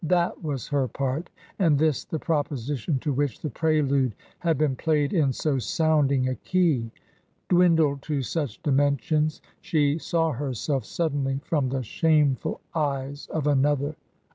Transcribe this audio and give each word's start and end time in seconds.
That 0.03 0.43
was 0.43 0.69
her 0.69 0.87
part, 0.87 1.29
and 1.59 1.77
this 1.77 2.03
the 2.05 2.17
proposition 2.17 2.97
to 3.01 3.13
which 3.13 3.39
the 3.41 3.51
prelude 3.51 4.15
had 4.39 4.57
been 4.57 4.75
played 4.75 5.13
in 5.13 5.31
so 5.31 5.59
sounding 5.59 6.27
a 6.27 6.33
key. 6.33 6.89
Dwindled 7.49 8.01
to 8.09 8.23
such 8.23 8.63
dimensions, 8.63 9.43
she 9.61 9.99
saw 9.99 10.31
herself 10.31 10.85
sud 10.85 11.13
denly 11.13 11.39
from 11.45 11.69
the 11.69 11.83
shameful 11.83 12.61
eyes 12.73 13.27
of 13.29 13.45
another. 13.45 13.95